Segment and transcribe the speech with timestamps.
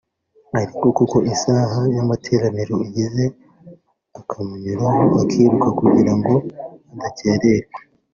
[0.61, 3.23] ariko kuko isaha y’amateraniro igeze
[4.19, 6.33] akamunyuraho akiruka kugira ngo
[6.93, 7.79] adakererwa